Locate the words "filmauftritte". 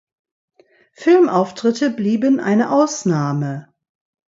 0.93-1.91